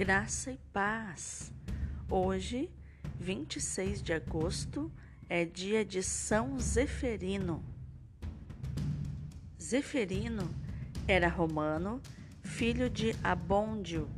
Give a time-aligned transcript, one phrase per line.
[0.00, 1.52] Graça e paz.
[2.08, 2.70] Hoje,
[3.18, 4.90] 26 de agosto,
[5.28, 7.62] é dia de São Zeferino.
[9.60, 10.50] Zeferino
[11.06, 12.00] era romano,
[12.42, 14.08] filho de Abôndio.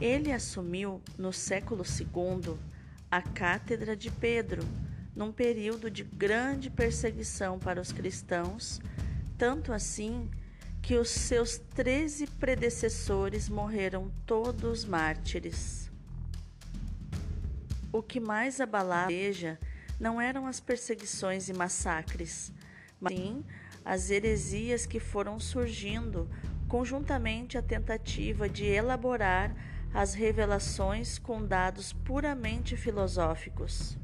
[0.00, 2.56] Ele assumiu no século II
[3.10, 4.62] a cátedra de Pedro,
[5.12, 8.80] num período de grande perseguição para os cristãos,
[9.36, 10.43] tanto assim que
[10.92, 15.90] os seus treze predecessores morreram todos mártires.
[17.90, 19.58] O que mais abalava a igreja
[19.98, 22.52] não eram as perseguições e massacres,
[23.00, 23.42] mas sim
[23.82, 26.28] as heresias que foram surgindo
[26.68, 29.56] conjuntamente à tentativa de elaborar
[29.94, 33.96] as revelações com dados puramente filosóficos.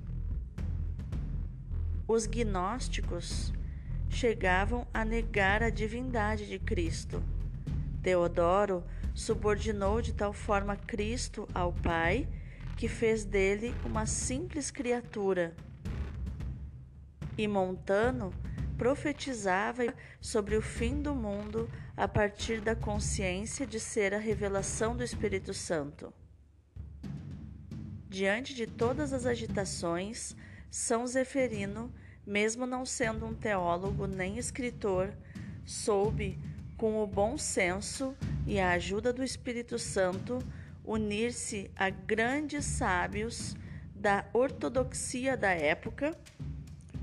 [2.07, 3.53] Os gnósticos
[4.11, 7.23] chegavam a negar a divindade de Cristo.
[8.03, 12.29] Teodoro subordinou de tal forma Cristo ao Pai
[12.77, 15.55] que fez dele uma simples criatura.
[17.37, 18.33] E Montano
[18.77, 25.05] profetizava sobre o fim do mundo a partir da consciência de ser a revelação do
[25.05, 26.13] Espírito Santo.
[28.09, 30.35] Diante de todas as agitações,
[30.71, 31.93] São Zeferino
[32.27, 35.13] mesmo não sendo um teólogo nem escritor,
[35.65, 36.39] soube,
[36.77, 40.39] com o bom senso e a ajuda do Espírito Santo,
[40.85, 43.55] unir-se a grandes sábios
[43.95, 46.17] da ortodoxia da época,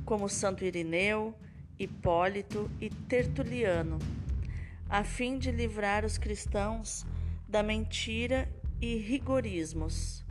[0.03, 1.35] como Santo Irineu,
[1.77, 3.99] Hipólito e Tertuliano,
[4.89, 7.05] a fim de livrar os cristãos
[7.47, 8.49] da mentira
[8.81, 10.25] e rigorismos.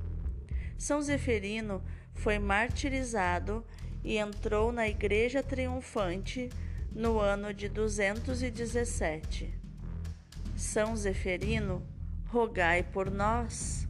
[0.77, 1.83] São Zeferino
[2.15, 3.65] foi martirizado
[4.07, 6.49] e entrou na Igreja Triunfante
[6.95, 9.53] no ano de 217.
[10.55, 11.85] São Zeferino,
[12.27, 13.86] rogai por nós.